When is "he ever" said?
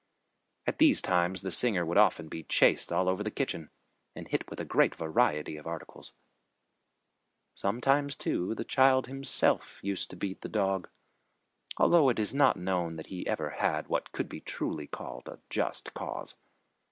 13.13-13.51